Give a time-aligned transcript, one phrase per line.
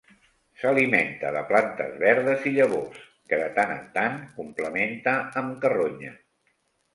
[0.59, 3.03] S'alimenta de plantes verdes i llavors
[3.33, 6.17] que de tant en tant complementa amb carronya.